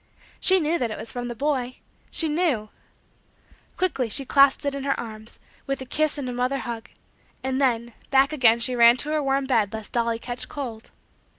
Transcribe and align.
She 0.39 0.59
knew 0.59 0.79
that 0.79 0.89
it 0.89 0.97
was 0.97 1.11
from 1.11 1.27
the 1.27 1.35
boy 1.35 1.75
she 2.09 2.27
knew. 2.27 2.69
Quickly 3.77 4.09
she 4.09 4.25
clasped 4.25 4.65
it 4.65 4.73
in 4.73 4.81
her 4.81 4.99
arms, 4.99 5.37
with 5.67 5.79
a 5.79 5.85
kiss 5.85 6.17
and 6.17 6.27
a 6.27 6.33
mother 6.33 6.57
hug; 6.57 6.89
and 7.43 7.61
then, 7.61 7.93
back 8.09 8.33
again 8.33 8.59
she 8.59 8.75
ran 8.75 8.97
to 8.97 9.11
her 9.11 9.21
warm 9.21 9.45
bed 9.45 9.71
lest 9.71 9.93
dolly 9.93 10.17
catch 10.17 10.49
cold. 10.49 10.89